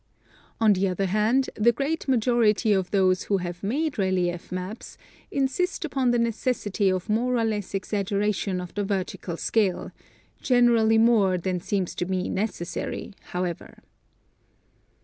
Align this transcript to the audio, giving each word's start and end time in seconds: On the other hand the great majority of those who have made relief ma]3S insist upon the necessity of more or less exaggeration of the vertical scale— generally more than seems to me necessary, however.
On 0.59 0.73
the 0.73 0.87
other 0.87 1.05
hand 1.05 1.51
the 1.53 1.71
great 1.71 2.07
majority 2.07 2.73
of 2.73 2.89
those 2.89 3.25
who 3.25 3.37
have 3.37 3.61
made 3.61 3.99
relief 3.99 4.49
ma]3S 4.49 4.97
insist 5.29 5.85
upon 5.85 6.09
the 6.09 6.17
necessity 6.17 6.89
of 6.91 7.07
more 7.07 7.35
or 7.37 7.45
less 7.45 7.75
exaggeration 7.75 8.59
of 8.59 8.73
the 8.73 8.83
vertical 8.83 9.37
scale— 9.37 9.91
generally 10.41 10.97
more 10.97 11.37
than 11.37 11.59
seems 11.59 11.93
to 11.93 12.07
me 12.07 12.29
necessary, 12.29 13.13
however. 13.25 13.77